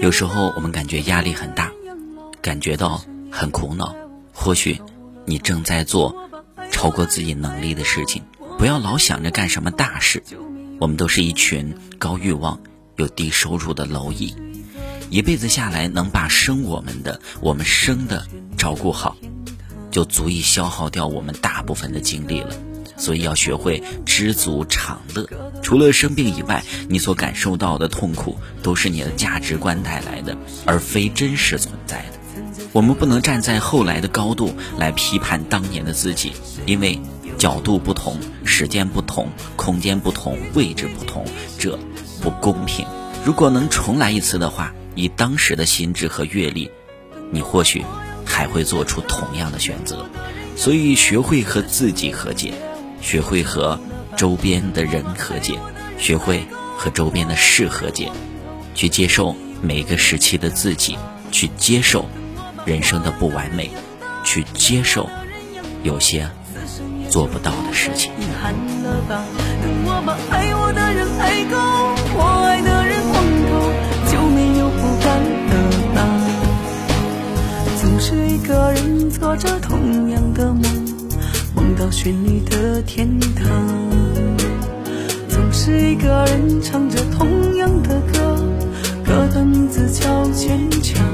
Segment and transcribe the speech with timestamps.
[0.00, 1.70] 有时候我们感觉压力很大，
[2.40, 3.94] 感觉到很苦恼。
[4.32, 4.80] 或许
[5.26, 6.28] 你正在做
[6.70, 8.22] 超过自己能力的事情，
[8.58, 10.22] 不要老想着干什么大事。
[10.78, 12.58] 我们都是一群高欲望
[12.96, 14.34] 又低收入的蝼蚁，
[15.10, 18.26] 一辈子下来能把生我们的、我们生的
[18.56, 19.16] 照顾好，
[19.90, 22.54] 就足以消耗掉我们大部分的精力了。
[23.00, 25.26] 所以要学会知足常乐。
[25.62, 30.36] 除了生病以外，你所感受到的痛苦都是你的价值观带来的，
[30.66, 32.20] 而非真实存在的。
[32.72, 36.32] 我们不能站在后来的高度来批判当年的自己，
[36.66, 37.00] 因为
[37.36, 41.24] 角度不同、时间不同、空间不同、位置不同，
[41.58, 41.76] 这
[42.20, 42.86] 不公平。
[43.24, 46.70] 如果能重来一次的话，以当时的心智和阅历，
[47.32, 47.84] 你或许
[48.24, 50.06] 还会做出同样的选择。
[50.56, 52.52] 所以，学会和自己和解。
[53.00, 53.78] 学会和
[54.16, 55.58] 周边的人和解，
[55.98, 56.46] 学会
[56.76, 58.10] 和周边的事和解，
[58.74, 60.96] 去接受每个时期的自己，
[61.32, 62.06] 去接受
[62.64, 63.70] 人生的不完美，
[64.24, 65.08] 去接受
[65.82, 66.28] 有些
[67.08, 68.12] 做不到的事情。
[77.80, 80.62] 总是一个人做着同样的梦。
[81.54, 82.39] 梦到绚丽
[82.82, 83.46] 天堂，
[85.28, 88.42] 总是一个人唱着同样的歌，
[89.04, 91.09] 歌的名字叫坚强。